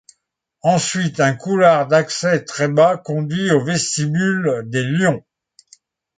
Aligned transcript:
Ensuite, 0.63 1.19
un 1.19 1.35
couloir 1.35 1.85
d'accès 1.87 2.43
très 2.43 2.67
bas 2.67 2.97
conduit 2.97 3.51
au 3.51 3.63
vestibule 3.63 4.63
des 4.65 4.81
lions. 4.83 5.23